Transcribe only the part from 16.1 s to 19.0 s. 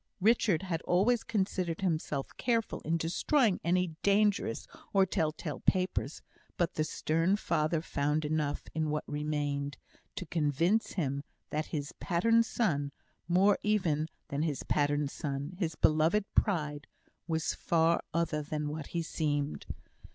pride was far other than what